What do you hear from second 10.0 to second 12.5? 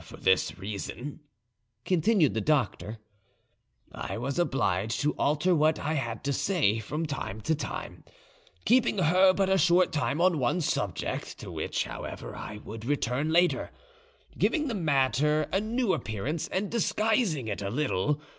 to one subject, to which, however,